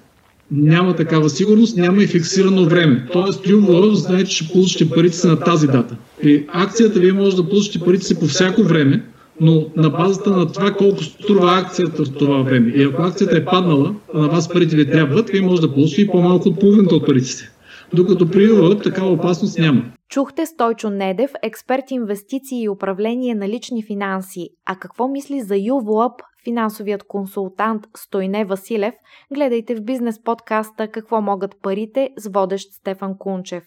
няма 0.51 0.95
такава 0.95 1.29
сигурност, 1.29 1.77
няма 1.77 2.03
и 2.03 2.07
фиксирано 2.07 2.65
време. 2.65 3.07
Тоест, 3.13 3.47
Юго 3.47 3.95
знае, 3.95 4.24
че 4.24 4.36
ще 4.36 4.53
получите 4.53 4.89
парите 4.89 5.15
си 5.15 5.27
на 5.27 5.39
тази 5.39 5.67
дата. 5.67 5.95
При 6.21 6.45
акцията 6.47 7.00
вие 7.00 7.13
може 7.13 7.36
да 7.36 7.50
получите 7.50 7.79
парите 7.79 8.05
си 8.05 8.19
по 8.19 8.25
всяко 8.25 8.63
време, 8.63 9.03
но 9.41 9.65
на 9.75 9.89
базата 9.89 10.29
на 10.29 10.51
това 10.51 10.72
колко 10.72 11.03
струва 11.03 11.60
акцията 11.60 12.06
в 12.06 12.13
това 12.13 12.41
време. 12.41 12.72
И 12.75 12.84
ако 12.84 13.01
акцията 13.01 13.38
е 13.38 13.46
паднала, 13.46 13.96
а 14.13 14.20
на 14.20 14.27
вас 14.27 14.50
парите 14.50 14.75
ви 14.75 14.91
трябват, 14.91 15.29
вие 15.29 15.41
може 15.41 15.62
да 15.62 15.74
получите 15.74 16.01
и 16.01 16.08
по-малко 16.08 16.50
от 16.50 16.60
половината 16.60 16.96
от 16.96 17.06
парите 17.06 17.27
си. 17.27 17.50
Докато 17.94 18.32
при 18.32 18.44
ЮВА 18.44 18.79
такава 18.79 19.12
опасност 19.12 19.60
няма. 19.60 19.82
Чухте 20.10 20.46
Стойчо 20.46 20.89
Недев, 20.89 21.32
експерт 21.44 21.91
инвестиции 21.91 22.63
и 22.63 22.70
управление 22.70 23.36
на 23.36 23.50
лични 23.50 23.84
финанси. 23.84 24.50
А 24.65 24.75
какво 24.75 25.08
мисли 25.08 25.41
за 25.41 25.58
ЮВЛАП 25.58 26.22
финансовият 26.44 27.03
консултант 27.08 27.84
Стойне 27.98 28.46
Василев? 28.46 28.94
Гледайте 29.34 29.75
в 29.75 29.84
бизнес 29.84 30.24
подкаста 30.24 30.88
Какво 30.88 31.22
могат 31.22 31.51
парите 31.62 32.10
с 32.17 32.29
водещ 32.34 32.67
Стефан 32.74 33.17
Кунчев. 33.17 33.63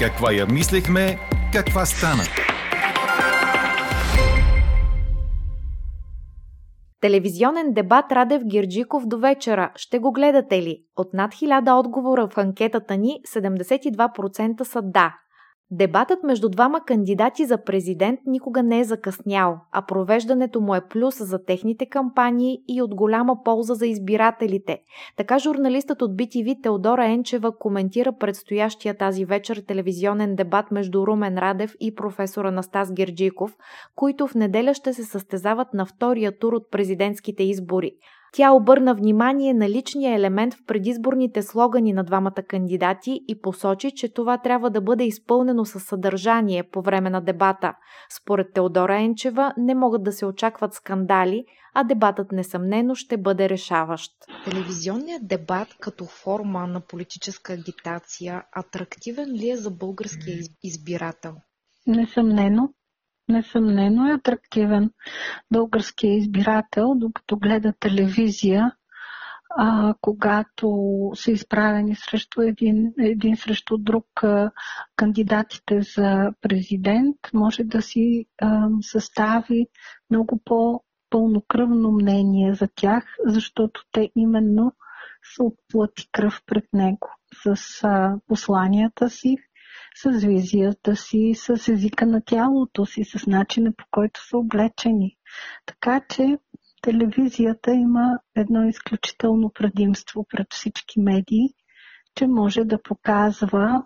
Каква 0.00 0.32
я 0.32 0.46
мислехме, 0.46 1.18
каква 1.52 1.86
стана? 1.86 2.22
Телевизионен 7.04 7.72
дебат 7.72 8.12
Радев 8.12 8.42
Гирджиков 8.44 9.06
до 9.06 9.18
вечера. 9.18 9.72
Ще 9.76 9.98
го 9.98 10.12
гледате 10.12 10.62
ли? 10.62 10.84
От 10.96 11.14
над 11.14 11.32
1000 11.32 11.80
отговора 11.80 12.28
в 12.28 12.38
анкетата 12.38 12.96
ни 12.96 13.20
72% 13.28 14.62
са 14.62 14.82
да. 14.82 15.14
Дебатът 15.76 16.22
между 16.22 16.48
двама 16.48 16.80
кандидати 16.80 17.44
за 17.44 17.64
президент 17.64 18.20
никога 18.26 18.62
не 18.62 18.80
е 18.80 18.84
закъснял, 18.84 19.60
а 19.72 19.82
провеждането 19.82 20.60
му 20.60 20.74
е 20.74 20.88
плюс 20.88 21.14
за 21.18 21.44
техните 21.44 21.86
кампании 21.86 22.58
и 22.68 22.82
от 22.82 22.94
голяма 22.94 23.42
полза 23.44 23.74
за 23.74 23.86
избирателите. 23.86 24.78
Така 25.16 25.38
журналистът 25.38 26.02
от 26.02 26.10
BTV 26.10 26.62
Теодора 26.62 27.06
Енчева 27.06 27.58
коментира 27.58 28.12
предстоящия 28.12 28.96
тази 28.96 29.24
вечер 29.24 29.62
телевизионен 29.66 30.36
дебат 30.36 30.70
между 30.70 31.06
Румен 31.06 31.38
Радев 31.38 31.74
и 31.80 31.94
професора 31.94 32.50
Настас 32.50 32.92
Герджиков, 32.92 33.56
които 33.94 34.26
в 34.26 34.34
неделя 34.34 34.74
ще 34.74 34.92
се 34.92 35.04
състезават 35.04 35.74
на 35.74 35.86
втория 35.86 36.38
тур 36.38 36.52
от 36.52 36.70
президентските 36.70 37.42
избори. 37.42 37.92
Тя 38.36 38.52
обърна 38.52 38.94
внимание 38.94 39.54
на 39.54 39.68
личния 39.68 40.14
елемент 40.14 40.54
в 40.54 40.64
предизборните 40.66 41.42
слогани 41.42 41.92
на 41.92 42.04
двамата 42.04 42.42
кандидати 42.48 43.20
и 43.28 43.40
посочи, 43.40 43.90
че 43.90 44.14
това 44.14 44.38
трябва 44.38 44.70
да 44.70 44.80
бъде 44.80 45.04
изпълнено 45.04 45.64
със 45.64 45.84
съдържание 45.84 46.62
по 46.62 46.82
време 46.82 47.10
на 47.10 47.20
дебата. 47.20 47.74
Според 48.16 48.52
Теодора 48.54 49.00
Енчева 49.00 49.54
не 49.56 49.74
могат 49.74 50.02
да 50.02 50.12
се 50.12 50.26
очакват 50.26 50.74
скандали, 50.74 51.44
а 51.74 51.84
дебатът 51.84 52.32
несъмнено 52.32 52.94
ще 52.94 53.16
бъде 53.16 53.48
решаващ. 53.48 54.12
Телевизионният 54.44 55.28
дебат 55.28 55.68
като 55.80 56.04
форма 56.04 56.66
на 56.66 56.80
политическа 56.80 57.52
агитация 57.52 58.42
атрактивен 58.52 59.32
ли 59.32 59.50
е 59.50 59.56
за 59.56 59.70
българския 59.70 60.38
избирател? 60.62 61.34
Несъмнено 61.86 62.68
несъмнено 63.28 64.06
е 64.06 64.14
атрактивен 64.14 64.90
българския 65.52 66.16
избирател, 66.16 66.94
докато 66.96 67.36
гледа 67.36 67.72
телевизия, 67.80 68.72
а, 69.56 69.94
когато 70.00 70.68
са 71.14 71.30
изправени 71.30 71.96
срещу 71.96 72.42
един, 72.42 72.92
един 72.98 73.36
срещу 73.36 73.78
друг 73.78 74.06
а, 74.24 74.50
кандидатите 74.96 75.80
за 75.80 76.30
президент, 76.40 77.16
може 77.34 77.64
да 77.64 77.82
си 77.82 78.26
а, 78.42 78.68
състави 78.80 79.66
много 80.10 80.40
по-пълнокръвно 80.44 81.92
мнение 81.92 82.54
за 82.54 82.68
тях, 82.74 83.04
защото 83.26 83.80
те 83.92 84.10
именно 84.16 84.72
са 85.36 85.44
отплати 85.44 86.08
кръв 86.12 86.42
пред 86.46 86.64
него 86.72 87.08
с 87.44 87.84
а, 87.84 88.16
посланията 88.26 89.10
си, 89.10 89.36
с 89.96 90.26
визията 90.26 90.96
си, 90.96 91.32
с 91.34 91.68
езика 91.68 92.06
на 92.06 92.22
тялото 92.26 92.86
си, 92.86 93.04
с 93.04 93.26
начина 93.26 93.72
по 93.76 93.84
който 93.90 94.28
са 94.28 94.38
облечени. 94.38 95.16
Така 95.66 96.00
че 96.08 96.38
телевизията 96.82 97.72
има 97.72 98.18
едно 98.34 98.68
изключително 98.68 99.50
предимство 99.54 100.26
пред 100.30 100.46
всички 100.50 101.00
медии, 101.00 101.48
че 102.14 102.26
може 102.26 102.64
да 102.64 102.82
показва 102.82 103.82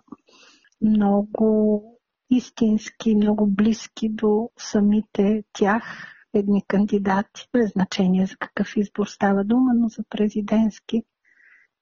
много 0.81 1.83
истински, 2.29 3.15
много 3.15 3.47
близки 3.47 4.09
до 4.09 4.49
самите 4.57 5.43
тях 5.53 5.83
едни 6.33 6.63
кандидати, 6.67 7.47
без 7.53 7.71
значение 7.71 8.25
за 8.25 8.37
какъв 8.37 8.77
избор 8.77 9.07
става 9.07 9.43
дума, 9.43 9.71
но 9.75 9.87
за 9.87 10.03
президентски 10.09 11.03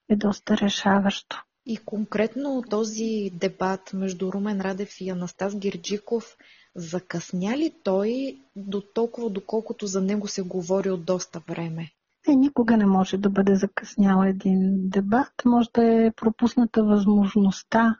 е 0.09 0.15
доста 0.15 0.57
решаващо. 0.57 1.43
И 1.69 1.77
конкретно 1.77 2.63
този 2.69 3.31
дебат 3.33 3.93
между 3.93 4.31
Румен 4.31 4.61
Радев 4.61 5.01
и 5.01 5.09
Анастас 5.09 5.55
Герджиков 5.55 6.37
Закъсня 6.77 7.57
ли 7.57 7.73
той 7.83 8.39
до 8.55 8.81
толкова, 8.81 9.29
доколкото 9.29 9.87
за 9.87 10.01
него 10.01 10.27
се 10.27 10.41
говори 10.41 10.89
от 10.89 11.05
доста 11.05 11.41
време? 11.47 11.91
Е, 12.27 12.35
никога 12.35 12.77
не 12.77 12.85
може 12.85 13.17
да 13.17 13.29
бъде 13.29 13.55
закъснял 13.55 14.23
един 14.23 14.89
дебат. 14.89 15.31
Може 15.45 15.69
да 15.73 15.85
е 15.85 16.11
пропусната 16.11 16.83
възможността 16.83 17.95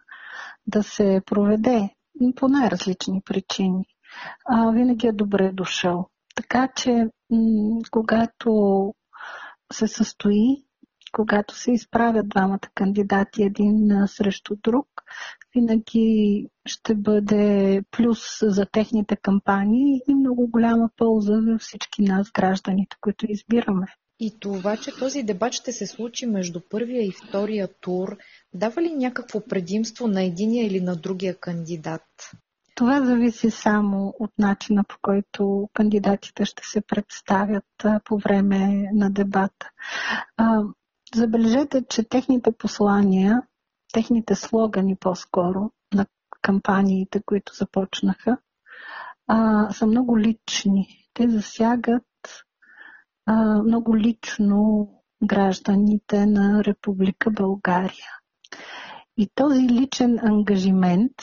да 0.67 0.83
се 0.83 1.21
проведе 1.25 1.89
по 2.35 2.47
най-различни 2.47 3.21
причини. 3.25 3.85
А, 4.45 4.71
винаги 4.71 5.07
е 5.07 5.11
добре 5.11 5.51
дошъл. 5.53 6.09
Така 6.35 6.67
че, 6.75 7.07
м- 7.29 7.81
когато 7.91 8.93
се 9.73 9.87
състои 9.87 10.66
когато 11.11 11.55
се 11.55 11.71
изправят 11.71 12.29
двамата 12.29 12.69
кандидати 12.75 13.43
един 13.43 14.07
срещу 14.07 14.55
друг, 14.63 14.87
винаги 15.55 16.47
ще 16.65 16.95
бъде 16.95 17.81
плюс 17.91 18.19
за 18.41 18.65
техните 18.65 19.15
кампании 19.15 20.01
и 20.07 20.15
много 20.15 20.47
голяма 20.47 20.89
полза 20.97 21.41
за 21.41 21.57
всички 21.59 22.01
нас, 22.01 22.31
гражданите, 22.31 22.97
които 23.01 23.25
избираме. 23.29 23.87
И 24.19 24.39
това, 24.39 24.77
че 24.77 24.91
този 24.99 25.23
дебат 25.23 25.53
ще 25.53 25.71
се 25.71 25.87
случи 25.87 26.25
между 26.25 26.61
първия 26.69 27.05
и 27.05 27.11
втория 27.11 27.69
тур, 27.81 28.17
дава 28.53 28.81
ли 28.81 28.95
някакво 28.95 29.45
предимство 29.45 30.07
на 30.07 30.23
единия 30.23 30.67
или 30.67 30.81
на 30.81 30.95
другия 30.95 31.39
кандидат? 31.39 32.01
Това 32.75 33.05
зависи 33.05 33.51
само 33.51 34.13
от 34.19 34.31
начина 34.39 34.83
по 34.83 34.95
който 35.01 35.69
кандидатите 35.73 36.45
ще 36.45 36.63
се 36.65 36.81
представят 36.81 37.85
по 38.05 38.17
време 38.17 38.89
на 38.93 39.11
дебата. 39.11 39.69
Забележете, 41.15 41.85
че 41.89 42.09
техните 42.09 42.51
послания, 42.51 43.41
техните 43.93 44.35
слогани 44.35 44.95
по-скоро 44.95 45.71
на 45.93 46.05
кампаниите, 46.41 47.21
които 47.25 47.55
започнаха, 47.55 48.37
а, 49.27 49.69
са 49.71 49.87
много 49.87 50.19
лични. 50.19 50.87
Те 51.13 51.29
засягат 51.29 52.03
а, 53.25 53.63
много 53.63 53.97
лично 53.97 54.89
гражданите 55.23 56.25
на 56.25 56.63
Република 56.63 57.31
България. 57.31 58.11
И 59.17 59.29
този 59.35 59.61
личен 59.61 60.19
ангажимент, 60.19 61.13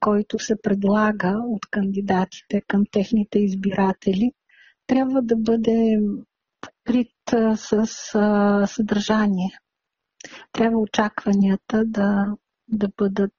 който 0.00 0.38
се 0.38 0.54
предлага 0.62 1.34
от 1.46 1.66
кандидатите 1.70 2.62
към 2.68 2.82
техните 2.92 3.38
избиратели, 3.38 4.32
трябва 4.86 5.22
да 5.22 5.36
бъде 5.36 5.98
покрит 6.84 7.12
с 7.56 7.86
съдържание. 8.66 9.58
Трябва 10.52 10.78
очакванията 10.78 11.84
да, 11.84 12.26
да 12.68 12.88
бъдат 12.96 13.32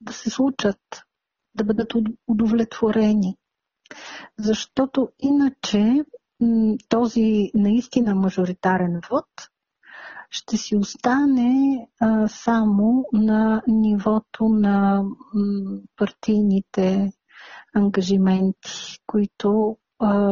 да 0.00 0.12
се 0.12 0.30
случат, 0.30 0.80
да 1.54 1.64
бъдат 1.64 1.92
удовлетворени. 2.26 3.36
Защото 4.38 5.08
иначе 5.18 6.04
този 6.88 7.50
наистина 7.54 8.14
мажоритарен 8.14 9.00
вод 9.10 9.26
ще 10.30 10.56
си 10.56 10.76
остане 10.76 11.86
а, 12.00 12.28
само 12.28 13.04
на 13.12 13.62
нивото 13.66 14.44
на 14.48 15.04
партийните 15.96 17.12
ангажименти, 17.74 18.98
които 19.06 19.76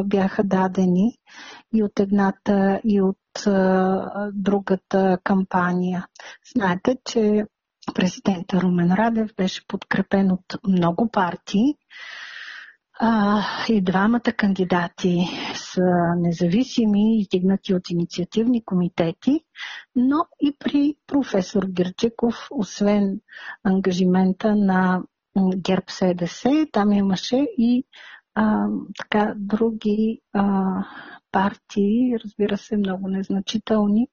бяха 0.05 0.43
дадени 0.43 1.17
и 1.73 1.83
от 1.83 1.99
едната, 1.99 2.81
и 2.83 3.01
от 3.01 3.17
другата 4.33 5.17
кампания. 5.23 6.07
Знаете, 6.55 6.97
че 7.05 7.45
президента 7.95 8.61
Румен 8.61 8.91
Радев 8.91 9.29
беше 9.37 9.67
подкрепен 9.67 10.31
от 10.31 10.57
много 10.67 11.09
партии. 11.11 11.75
И 13.69 13.81
двамата 13.81 14.33
кандидати 14.37 15.27
са 15.55 15.81
независими, 16.17 17.19
издигнати 17.19 17.73
от 17.73 17.89
инициативни 17.89 18.65
комитети, 18.65 19.39
но 19.95 20.25
и 20.41 20.55
при 20.59 20.95
професор 21.07 21.63
Гирчиков, 21.65 22.47
освен 22.51 23.19
ангажимента 23.63 24.55
на 24.55 25.01
ГЕРБ 25.55 25.85
СДС, 25.89 26.65
там 26.71 26.91
имаше 26.91 27.37
и 27.57 27.85
а, 28.35 28.67
така, 28.97 29.33
други 29.37 30.21
а, 30.33 30.73
партии, 31.31 32.19
разбира 32.23 32.57
се, 32.57 32.77
много 32.77 33.07
незначителни, 33.07 34.07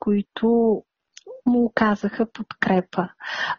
които 0.00 0.46
му 1.46 1.64
оказаха 1.64 2.32
подкрепа. 2.32 3.08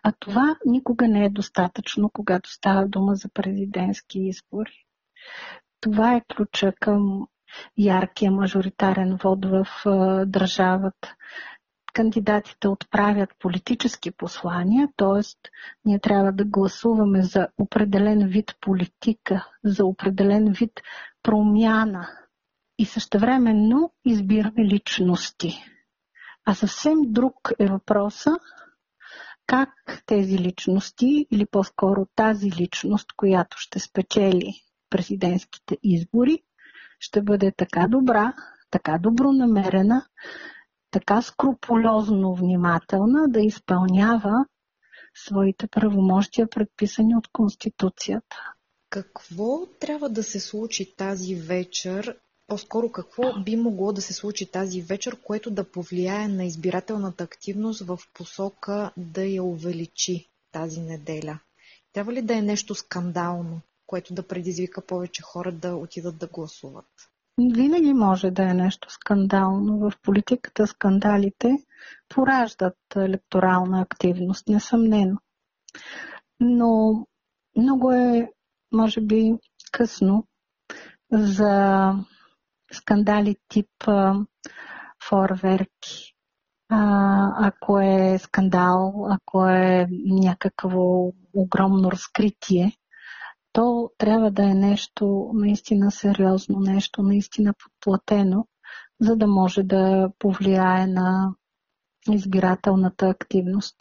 А 0.04 0.14
това 0.20 0.56
никога 0.66 1.08
не 1.08 1.26
е 1.26 1.30
достатъчно, 1.30 2.10
когато 2.10 2.52
става 2.52 2.88
дума 2.88 3.16
за 3.16 3.30
президентски 3.30 4.20
избори. 4.20 4.86
Това 5.82 6.16
е 6.16 6.24
ключа 6.36 6.74
към 6.80 7.28
яркия 7.78 8.32
мажоритарен 8.32 9.18
вод 9.24 9.46
в 9.46 9.68
а, 9.86 10.26
държавата 10.26 11.16
кандидатите 11.98 12.68
отправят 12.68 13.30
политически 13.40 14.12
послания, 14.12 14.90
т.е. 14.98 15.22
ние 15.86 16.00
трябва 16.00 16.32
да 16.32 16.46
гласуваме 16.46 17.22
за 17.22 17.48
определен 17.58 18.28
вид 18.28 18.56
политика, 18.62 19.48
за 19.64 19.86
определен 19.86 20.52
вид 20.52 20.82
промяна 21.24 22.10
и 22.80 22.86
същевременно 22.86 23.94
избираме 24.06 24.66
личности. 24.66 25.64
А 26.46 26.54
съвсем 26.56 26.98
друг 27.06 27.36
е 27.60 27.66
въпроса 27.68 28.32
как 29.48 29.70
тези 30.06 30.40
личности, 30.40 31.28
или 31.32 31.46
по-скоро 31.46 32.06
тази 32.16 32.52
личност, 32.52 33.08
която 33.16 33.58
ще 33.60 33.80
спечели 33.80 34.54
президентските 34.90 35.78
избори, 35.84 36.40
ще 37.00 37.22
бъде 37.22 37.52
така 37.52 37.88
добра, 37.88 38.34
така 38.72 38.98
добронамерена, 38.98 40.06
така 40.92 41.22
скрупулозно 41.22 42.36
внимателна 42.36 43.28
да 43.28 43.40
изпълнява 43.40 44.46
своите 45.16 45.68
правомощия, 45.68 46.50
предписани 46.50 47.16
от 47.16 47.28
Конституцията. 47.28 48.36
Какво 48.90 49.66
трябва 49.80 50.10
да 50.10 50.24
се 50.24 50.40
случи 50.40 50.96
тази 50.96 51.36
вечер, 51.36 52.18
по-скоро 52.48 52.92
какво 52.92 53.40
би 53.44 53.56
могло 53.56 53.94
да 53.94 54.02
се 54.02 54.14
случи 54.14 54.52
тази 54.52 54.82
вечер, 54.82 55.22
което 55.22 55.52
да 55.52 55.72
повлияе 55.72 56.28
на 56.28 56.46
избирателната 56.46 57.24
активност 57.24 57.82
в 57.82 58.00
посока 58.14 58.92
да 58.98 59.26
я 59.26 59.44
увеличи 59.44 60.30
тази 60.52 60.82
неделя? 60.82 61.40
Трябва 61.94 62.14
ли 62.14 62.22
да 62.22 62.38
е 62.38 62.42
нещо 62.42 62.76
скандално, 62.76 63.62
което 63.88 64.14
да 64.14 64.28
предизвика 64.28 64.86
повече 64.86 65.22
хора 65.22 65.52
да 65.52 65.76
отидат 65.76 66.18
да 66.18 66.28
гласуват? 66.28 67.10
Винаги 67.40 67.94
може 67.94 68.32
да 68.32 68.44
е 68.44 68.54
нещо 68.54 68.90
скандално. 68.90 69.78
В 69.80 69.92
политиката 70.04 70.68
скандалите 70.68 71.58
пораждат 72.10 72.78
електорална 72.96 73.82
активност, 73.82 74.48
несъмнено. 74.48 75.18
Но 76.40 77.06
много 77.58 77.92
е, 77.92 78.32
може 78.74 79.02
би, 79.02 79.34
късно 79.72 80.28
за 81.12 81.94
скандали 82.72 83.36
тип 83.48 83.70
форверки. 85.04 86.14
А, 86.70 87.48
ако 87.48 87.80
е 87.80 88.18
скандал, 88.18 89.08
ако 89.10 89.48
е 89.48 89.88
някакво 90.06 91.12
огромно 91.34 91.92
разкритие, 91.92 92.72
то 93.58 93.92
трябва 93.98 94.32
да 94.32 94.44
е 94.44 94.54
нещо 94.54 95.32
наистина 95.34 95.92
сериозно, 95.92 96.60
нещо 96.60 97.04
наистина 97.04 97.54
подплатено, 97.64 98.48
за 99.00 99.16
да 99.16 99.28
може 99.28 99.64
да 99.64 100.10
повлияе 100.20 100.88
на 100.88 101.36
избирателната 102.12 103.08
активност. 103.10 103.76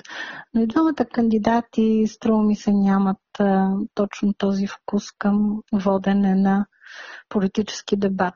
Но 0.55 0.63
и 0.63 0.67
двамата 0.67 1.07
кандидати, 1.13 2.05
струва 2.09 2.43
ми 2.43 2.57
се, 2.57 2.73
нямат 2.73 3.19
а, 3.39 3.71
точно 3.95 4.35
този 4.35 4.67
вкус 4.67 5.11
към 5.19 5.63
водене 5.73 6.35
на 6.35 6.67
политически 7.29 7.97
дебат. 7.97 8.35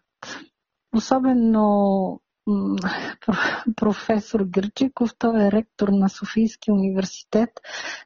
Особено 0.97 2.21
професор 3.77 4.41
Гърчиков, 4.41 5.15
той 5.19 5.45
е 5.45 5.53
ректор 5.53 5.89
на 5.89 6.09
Софийския 6.09 6.75
университет. 6.75 7.51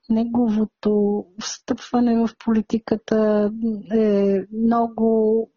Неговото 0.08 1.24
встъпване 1.40 2.26
в 2.26 2.28
политиката 2.44 3.50
е 3.94 4.40
много, 4.52 5.50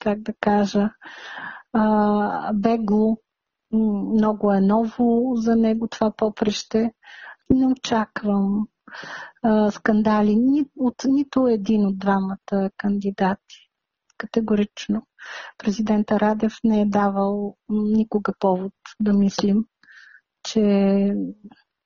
как 0.00 0.22
да 0.22 0.32
кажа, 0.40 0.90
бегло. 2.54 3.16
Много 3.72 4.52
е 4.52 4.60
ново 4.60 5.32
за 5.36 5.56
него 5.56 5.88
това 5.88 6.12
попреще. 6.16 6.92
Не 7.50 7.66
очаквам 7.66 8.68
скандали 9.70 10.64
от 10.76 10.94
нито 11.04 11.46
един 11.46 11.86
от 11.86 11.98
двамата 11.98 12.70
кандидати 12.76 13.67
категорично. 14.18 15.02
Президента 15.58 16.20
Радев 16.20 16.52
не 16.64 16.80
е 16.80 16.86
давал 16.86 17.56
никога 17.68 18.32
повод 18.40 18.72
да 19.00 19.12
мислим, 19.12 19.64
че 20.42 21.14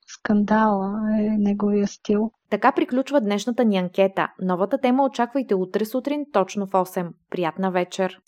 скандала 0.07 0.93
е 1.19 1.21
неговия 1.21 1.87
стил. 1.87 2.31
Така 2.49 2.71
приключва 2.71 3.21
днешната 3.21 3.65
ни 3.65 3.77
анкета. 3.77 4.27
Новата 4.41 4.77
тема 4.77 5.03
очаквайте 5.03 5.55
утре 5.55 5.85
сутрин 5.85 6.25
точно 6.33 6.67
в 6.67 6.71
8. 6.71 7.09
Приятна 7.29 7.71
вечер! 7.71 8.19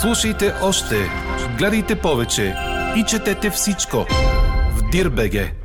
Слушайте 0.00 0.52
още, 0.62 0.94
гледайте 1.58 2.00
повече 2.00 2.54
и 2.96 3.04
четете 3.08 3.50
всичко 3.50 3.96
в 4.70 4.90
Дирбеге. 4.92 5.63